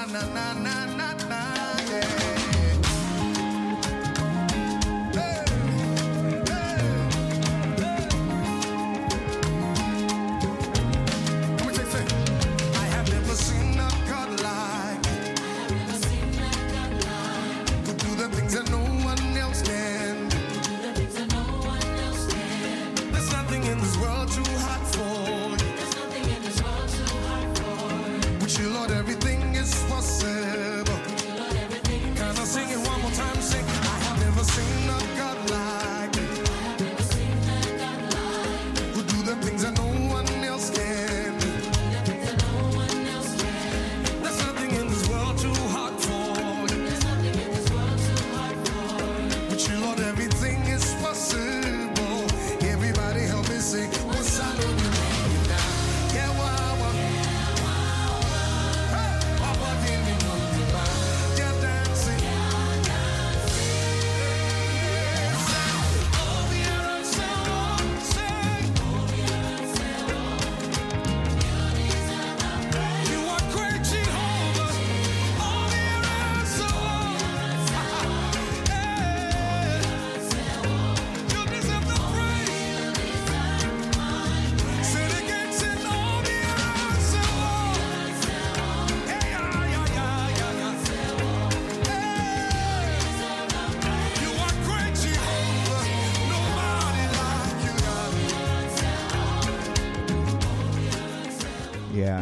[0.05, 1.18] Na, na, na, na, na,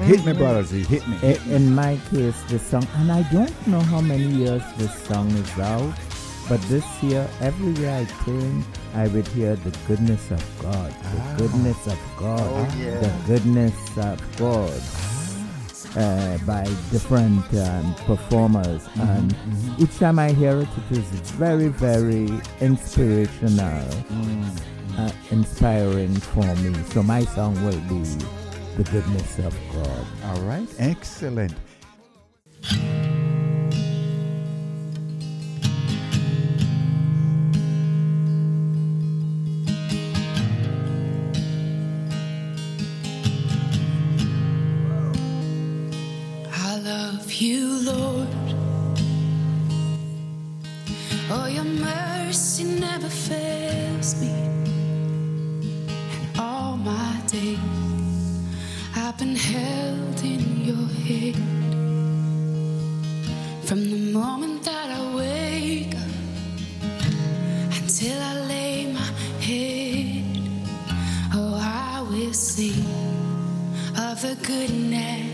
[0.07, 0.39] Hit me, mm-hmm.
[0.39, 0.71] brothers.
[0.71, 1.53] Hit me.
[1.53, 5.59] In my case, the song, and I don't know how many years this song is
[5.59, 5.93] out,
[6.47, 11.35] but this year, everywhere I turn, I would hear the goodness of God, the ah.
[11.37, 12.99] goodness of God, Oh, yeah.
[13.01, 14.81] the goodness of God.
[14.81, 15.13] Ah.
[15.97, 19.83] Uh, by different um, performers, mm-hmm, and mm-hmm.
[19.83, 22.29] each time I hear it, it is very, very
[22.61, 24.99] inspirational, mm, mm.
[24.99, 26.73] uh, inspiring for me.
[26.91, 28.05] So my song will be
[28.77, 30.05] the goodness of God.
[30.25, 30.67] All right.
[30.77, 31.51] Excellent.
[46.51, 48.27] I love you, Lord.
[51.31, 54.29] Oh, your mercy never fails me.
[54.29, 57.76] And all my days
[59.07, 61.37] I've been held in your hand.
[63.63, 66.11] From the moment that I wake up
[67.79, 70.25] until I lay my head,
[71.33, 72.85] oh, I will sing
[73.95, 75.26] of the goodness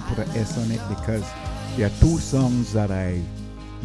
[0.00, 1.24] songs, I'm to put an S on it because
[1.76, 3.20] there are two songs that I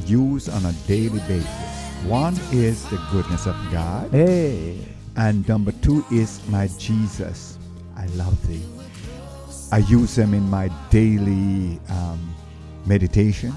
[0.05, 2.03] use on a daily basis.
[2.05, 4.78] One is the goodness of God, Hey,
[5.16, 7.57] and number two is my Jesus.
[7.97, 8.64] I love thee.
[9.72, 12.36] I use them in my daily um,
[12.86, 13.53] meditation,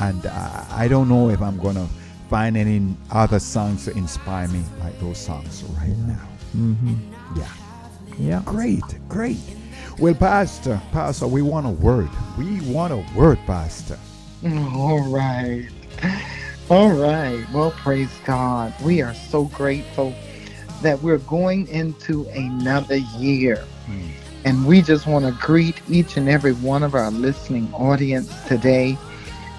[0.00, 1.86] and I, I don't know if I'm going to
[2.28, 6.26] find any other songs to inspire me like those songs right now.
[6.52, 6.94] hmm
[7.36, 7.48] Yeah.
[8.18, 8.42] Yeah.
[8.44, 9.38] Great, great.
[9.98, 12.10] Well, Pastor, Pastor, we want a word.
[12.36, 13.96] We want a word, Pastor.
[14.44, 15.68] All right.
[16.68, 17.46] All right.
[17.52, 18.74] Well, praise God.
[18.82, 20.12] We are so grateful
[20.82, 23.58] that we're going into another year.
[23.86, 24.10] Hmm.
[24.44, 28.98] And we just want to greet each and every one of our listening audience today.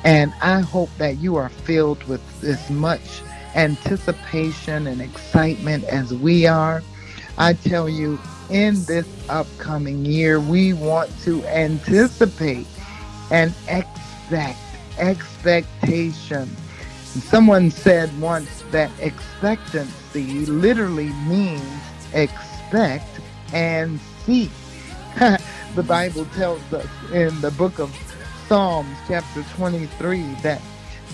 [0.03, 3.21] And I hope that you are filled with as much
[3.55, 6.83] anticipation and excitement as we are.
[7.37, 8.19] I tell you,
[8.49, 12.67] in this upcoming year, we want to anticipate
[13.31, 14.59] and expect
[14.97, 16.49] expectation.
[17.05, 21.63] Someone said once that expectancy literally means
[22.13, 23.19] expect
[23.53, 24.49] and see.
[25.75, 27.95] the Bible tells us in the book of
[28.47, 30.61] Psalms, chapter 23, that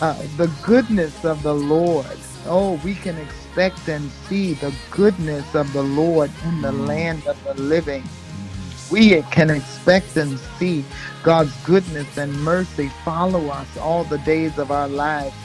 [0.01, 5.71] uh, the goodness of the Lord, oh, we can expect and see the goodness of
[5.73, 6.85] the Lord in the mm-hmm.
[6.85, 8.03] land of the living.
[8.89, 10.83] We can expect and see
[11.23, 15.35] God's goodness and mercy follow us all the days of our lives.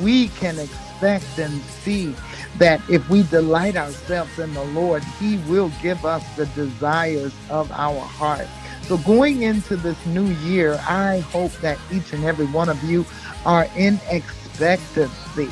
[0.00, 2.14] We can expect and see
[2.58, 7.70] that if we delight ourselves in the Lord, He will give us the desires of
[7.72, 8.46] our heart.
[8.82, 13.04] So, going into this new year, I hope that each and every one of you
[13.46, 15.48] are in expectancy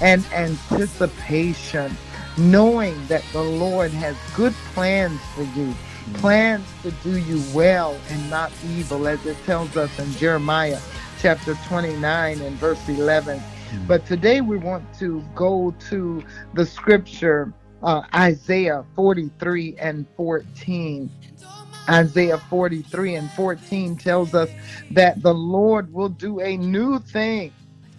[0.00, 1.96] and anticipation,
[2.36, 5.74] knowing that the Lord has good plans for you,
[6.14, 10.80] plans to do you well and not evil, as it tells us in Jeremiah
[11.20, 13.42] chapter 29 and verse 11.
[13.86, 16.22] But today we want to go to
[16.54, 21.10] the scripture, uh, Isaiah 43 and 14.
[21.88, 24.50] Isaiah 43 and 14 tells us
[24.90, 27.52] that the Lord will do a new thing.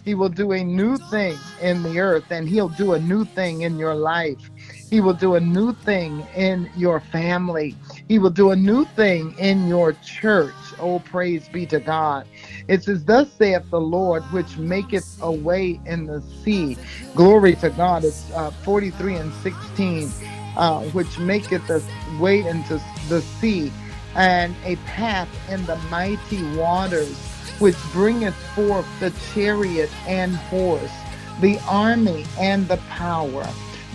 [0.06, 3.62] He will do a new thing in the earth, and He'll do a new thing
[3.62, 4.38] in your life.
[4.88, 7.76] He will do a new thing in your family.
[8.06, 10.54] He will do a new thing in your church.
[10.78, 12.24] Oh, praise be to God.
[12.68, 16.78] It says, Thus saith the Lord, which maketh a way in the sea.
[17.16, 18.04] Glory to God.
[18.04, 20.12] It's uh, 43 and 16,
[20.56, 21.82] uh, which maketh a
[22.20, 23.72] way into the sea,
[24.14, 30.92] and a path in the mighty waters, which bringeth forth the chariot and horse,
[31.40, 33.46] the army and the power.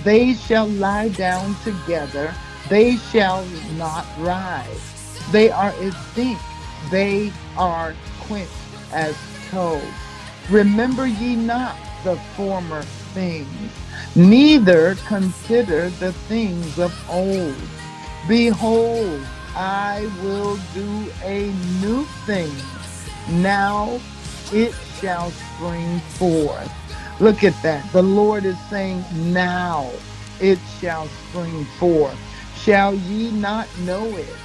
[0.04, 2.34] They shall lie down together,
[2.70, 3.46] they shall
[3.78, 5.20] not rise.
[5.32, 6.40] They are as zinc,
[6.92, 8.52] they are quenched
[8.94, 9.16] as
[9.50, 9.82] tow.
[10.50, 12.82] Remember ye not the former
[13.14, 13.72] things,
[14.16, 17.56] neither consider the things of old.
[18.28, 19.22] Behold,
[19.56, 21.52] I will do a
[21.82, 22.52] new thing.
[23.26, 24.06] Now
[24.52, 26.74] it shall spring forth.
[27.20, 27.92] Look at that.
[27.92, 30.04] The Lord is saying, Now
[30.40, 32.20] it shall spring forth.
[32.52, 34.40] Shall ye not know it?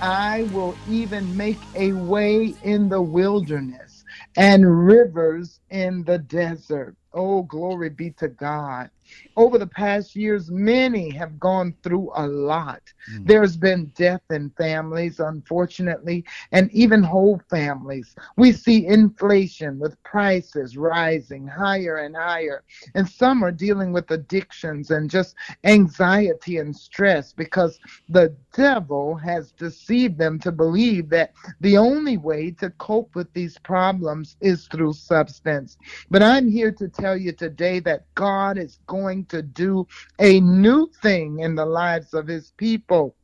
[0.00, 4.04] I will even make a way in the wilderness
[4.36, 6.96] and rivers in the desert.
[7.14, 8.90] Oh, glory be to God.
[9.36, 12.82] Over the past years, many have gone through a lot.
[13.12, 13.26] Mm.
[13.26, 18.14] There's been death in families, unfortunately, and even whole families.
[18.36, 22.64] We see inflation with prices rising higher and higher.
[22.94, 25.34] And some are dealing with addictions and just
[25.64, 32.50] anxiety and stress because the devil has deceived them to believe that the only way
[32.50, 35.76] to cope with these problems is through substance.
[36.10, 39.86] But I'm here to tell you today that God is going to do
[40.18, 43.14] a new thing in the lives of his people.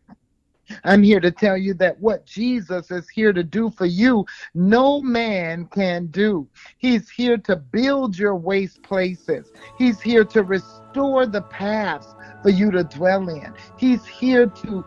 [0.85, 5.01] I'm here to tell you that what Jesus is here to do for you, no
[5.01, 6.49] man can do.
[6.79, 9.53] He's here to build your waste places.
[9.79, 13.53] He's here to restore the paths for you to dwell in.
[13.77, 14.85] He's here to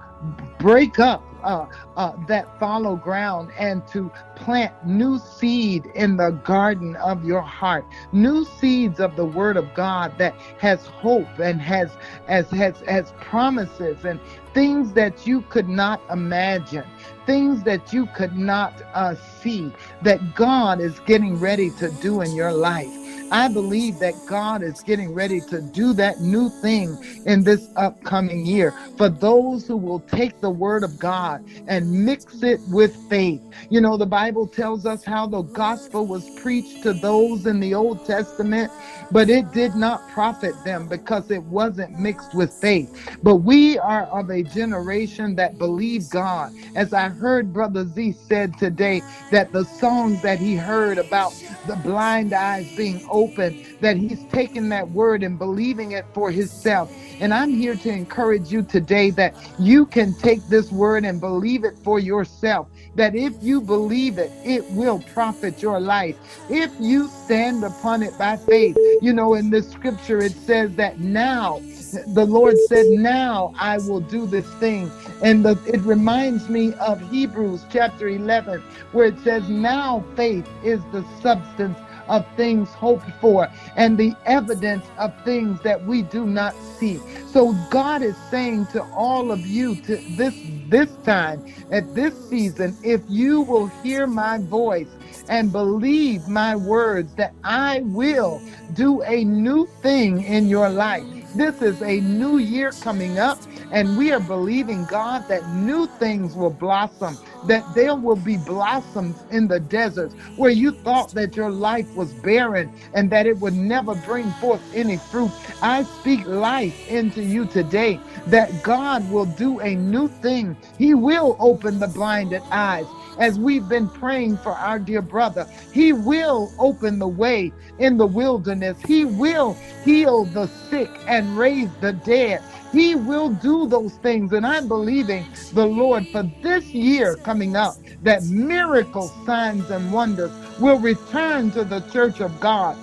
[0.60, 6.95] break up uh, uh, that fallow ground and to plant new seed in the garden
[6.97, 11.91] of your heart, new seeds of the Word of God that has hope and has
[12.28, 14.20] as has has promises and
[14.53, 16.86] things that you could not imagine,
[17.26, 22.36] things that you could not uh, see that God is getting ready to do in
[22.36, 22.99] your life.
[23.32, 28.46] I believe that God is getting ready to do that new thing in this upcoming
[28.46, 33.42] year for those who will take the word of God and mix it with faith.
[33.70, 37.74] You know, the Bible tells us how the gospel was preached to those in the
[37.76, 38.72] Old Testament,
[39.12, 42.90] but it did not profit them because it wasn't mixed with faith.
[43.24, 46.54] But we are of a generation that believe God.
[46.76, 49.02] As I heard Brother Z said today,
[49.32, 51.34] that the songs that he heard about
[51.68, 56.32] the blind eyes being opened open, that he's taken that word and believing it for
[56.32, 56.92] himself.
[57.20, 61.66] And I'm here to encourage you today that you can take this word and believe
[61.66, 62.70] it for yourself.
[62.96, 66.18] That if you believe it, it will profit your life.
[66.50, 71.00] If you stand upon it by faith, you know, in this scripture it says that
[71.00, 71.64] now
[72.08, 74.94] the Lord said, Now I will do this thing.
[75.22, 80.86] And the, it reminds me of Hebrews chapter 11, where it says, Now faith is
[80.88, 86.62] the substance of things hoped for and the evidence of things that we do not
[86.64, 87.01] see.
[87.26, 90.36] So God is saying to all of you to this
[90.70, 94.89] this time at this season if you will hear my voice
[95.30, 98.42] and believe my words that I will
[98.76, 101.06] do a new thing in your life.
[101.36, 103.40] This is a new year coming up,
[103.72, 109.24] and we are believing God that new things will blossom, that there will be blossoms
[109.32, 113.56] in the deserts where you thought that your life was barren and that it would
[113.56, 115.32] never bring forth any fruit.
[115.62, 120.58] I speak life into you today that God will do a new thing.
[120.78, 122.88] He will open the blinded eyes
[123.20, 125.48] as we've been praying for our dear brother.
[125.74, 128.82] He will open the way in the wilderness.
[128.84, 132.44] He will heal the sick and raise the dead.
[132.74, 134.34] He will do those things.
[134.34, 140.34] And I'm believing the Lord for this year coming up that miracles, signs, and wonders
[140.60, 142.78] will return to the church of God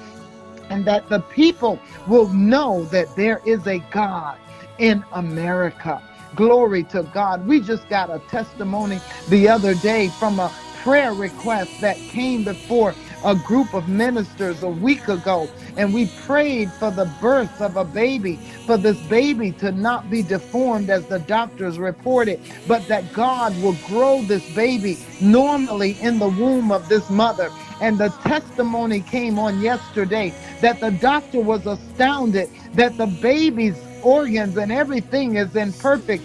[0.70, 4.39] and that the people will know that there is a God
[4.78, 6.03] in America.
[6.37, 7.47] Glory to God.
[7.49, 10.53] We just got a testimony the other day from a
[10.84, 16.72] prayer request that came before a group of ministers a week ago, and we prayed
[16.72, 21.20] for the birth of a baby, for this baby to not be deformed as the
[21.20, 27.11] doctors reported, but that God will grow this baby normally in the womb of this
[27.11, 27.53] mother.
[27.80, 33.76] And the testimony came on yesterday that the doctor was astounded that the baby's
[34.07, 36.22] organs and everything is in perfect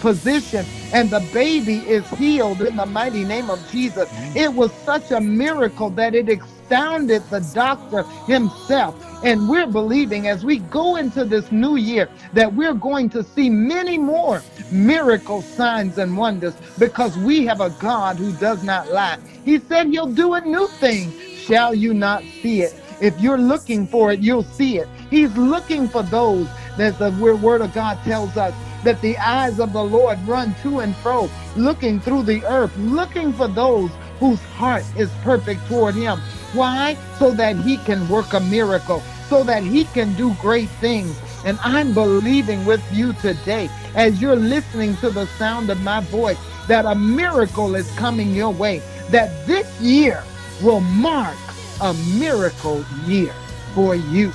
[0.00, 4.08] position and the baby is healed in the mighty name of Jesus.
[4.08, 4.36] Mm-hmm.
[4.36, 8.94] It was such a miracle that it astounded the doctor himself.
[9.24, 13.48] And we're believing as we go into this new year that we're going to see
[13.50, 19.18] many more miracles, signs, and wonders because we have a God who does not lie.
[19.44, 21.10] He said he'll do a new thing.
[21.46, 22.78] Shall you not see it?
[23.00, 24.88] If you're looking for it, you'll see it.
[25.10, 28.54] He's looking for those that the word of God tells us
[28.84, 33.32] that the eyes of the Lord run to and fro, looking through the earth, looking
[33.32, 36.18] for those whose heart is perfect toward him.
[36.52, 36.96] Why?
[37.18, 41.18] So that he can work a miracle, so that he can do great things.
[41.44, 46.38] And I'm believing with you today, as you're listening to the sound of my voice,
[46.68, 50.22] that a miracle is coming your way, that this year
[50.62, 51.36] will mark
[51.80, 53.34] a miracle year
[53.74, 54.32] for you.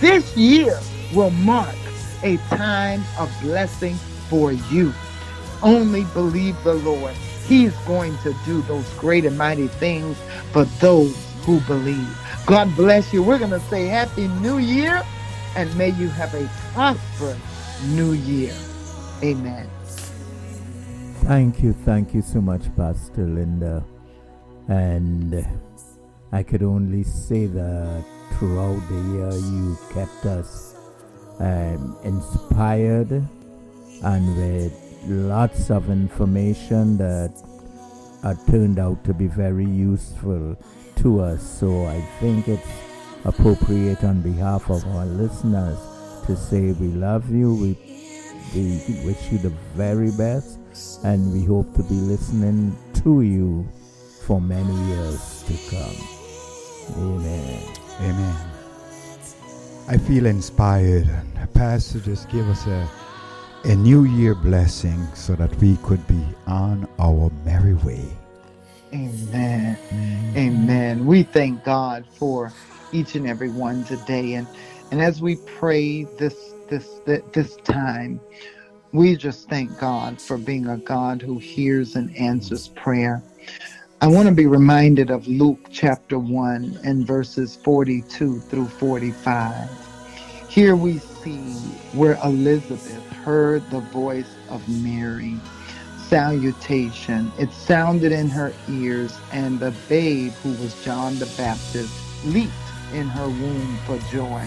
[0.00, 0.78] This year
[1.14, 1.74] will mark
[2.22, 3.94] a time of blessing
[4.28, 4.92] for you.
[5.62, 7.14] Only believe the Lord.
[7.46, 10.16] He's going to do those great and mighty things
[10.52, 12.18] for those who believe.
[12.46, 13.22] God bless you.
[13.22, 15.02] We're going to say Happy New Year
[15.56, 17.38] and may you have a prosperous
[17.88, 18.54] new year.
[19.22, 19.68] Amen.
[21.22, 23.84] Thank you, thank you so much, Pastor Linda.
[24.68, 25.46] And
[26.32, 28.04] I could only say that
[28.38, 30.73] throughout the year you kept us
[31.40, 33.10] um, inspired
[34.02, 34.72] and with
[35.06, 37.32] lots of information that
[38.50, 40.56] turned out to be very useful
[40.96, 41.42] to us.
[41.42, 42.68] So I think it's
[43.24, 45.78] appropriate on behalf of our listeners
[46.26, 47.78] to say we love you, we,
[48.54, 50.58] we wish you the very best,
[51.04, 53.66] and we hope to be listening to you
[54.26, 55.96] for many years to come.
[56.96, 57.62] Amen.
[58.00, 58.53] Amen.
[59.86, 61.08] I feel inspired.
[61.36, 62.88] And Pastor just give us a,
[63.64, 68.04] a new year blessing so that we could be on our merry way.
[68.94, 69.76] Amen.
[70.36, 71.06] Amen.
[71.06, 72.52] We thank God for
[72.92, 74.34] each and every one today.
[74.34, 74.46] And
[74.90, 77.00] and as we pray this this
[77.32, 78.20] this time,
[78.92, 83.22] we just thank God for being a God who hears and answers prayer.
[84.00, 89.70] I want to be reminded of Luke chapter 1 and verses 42 through 45.
[90.48, 91.52] Here we see
[91.94, 95.36] where Elizabeth heard the voice of Mary.
[96.08, 97.32] Salutation.
[97.38, 101.94] It sounded in her ears, and the babe, who was John the Baptist,
[102.26, 102.52] leaped
[102.92, 104.46] in her womb for joy.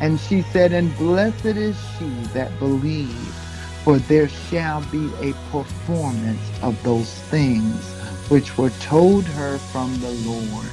[0.00, 3.34] And she said, And blessed is she that believed,
[3.82, 7.95] for there shall be a performance of those things
[8.28, 10.70] which were told her from the Lord.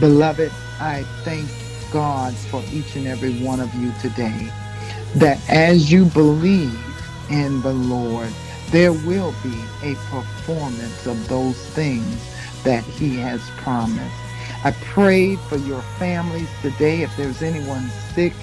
[0.00, 1.48] Beloved, I thank
[1.92, 4.50] God for each and every one of you today
[5.16, 6.78] that as you believe
[7.30, 8.32] in the Lord,
[8.70, 14.14] there will be a performance of those things that He has promised.
[14.64, 17.02] I pray for your families today.
[17.02, 18.34] If there's anyone sick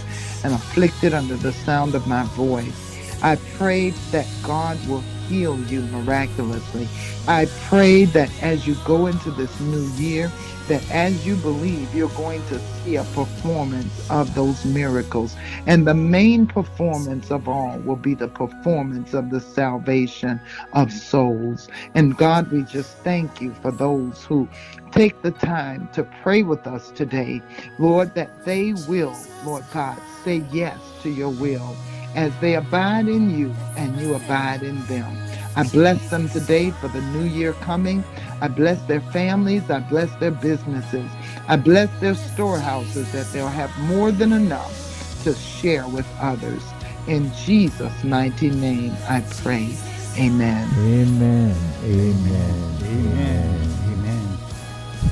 [0.43, 5.83] and afflicted under the sound of my voice, I pray that God will heal you
[5.83, 6.89] miraculously.
[7.27, 10.31] I pray that as you go into this new year,
[10.67, 15.35] that as you believe, you're going to see a performance of those miracles.
[15.65, 20.41] And the main performance of all will be the performance of the salvation
[20.73, 21.67] of souls.
[21.95, 24.49] And God, we just thank you for those who
[24.91, 27.41] take the time to pray with us today,
[27.79, 31.75] Lord, that they will, Lord God, say yes to your will
[32.15, 35.17] as they abide in you and you abide in them.
[35.55, 38.03] I bless them today for the new year coming.
[38.41, 39.69] I bless their families.
[39.69, 41.09] I bless their businesses.
[41.47, 46.63] I bless their storehouses that they'll have more than enough to share with others.
[47.07, 49.69] In Jesus' mighty name, I pray.
[50.17, 50.67] Amen.
[50.79, 51.55] Amen.
[51.83, 52.75] Amen.
[52.83, 53.69] Amen.
[53.93, 54.27] Amen.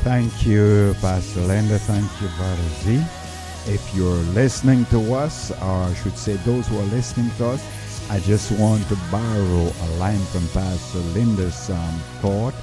[0.04, 1.80] Thank you, Pastor Linda.
[1.80, 3.23] Thank you, Brother Z.
[3.66, 7.64] If you're listening to us, or I should say those who are listening to us,
[8.10, 12.54] I just want to borrow a line from Pastor Linda's um, thought.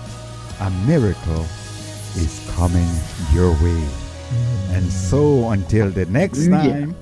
[0.61, 1.47] A miracle
[2.17, 2.89] is coming
[3.33, 3.85] your way.
[4.77, 6.95] And so until the next time,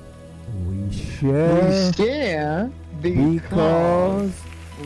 [0.65, 2.71] We We share share
[3.01, 4.31] because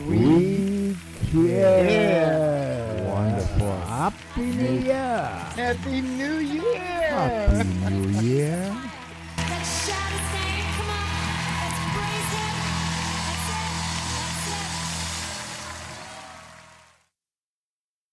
[0.06, 0.96] we
[1.32, 3.06] we care.
[3.06, 3.78] Wonderful.
[3.86, 5.30] Happy New Year.
[5.54, 6.82] Happy New Year.
[7.14, 8.83] Happy New Year.